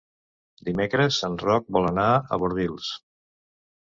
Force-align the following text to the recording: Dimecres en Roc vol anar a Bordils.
Dimecres 0.69 1.19
en 1.29 1.37
Roc 1.43 1.69
vol 1.77 1.87
anar 1.93 2.09
a 2.37 2.43
Bordils. 2.45 2.91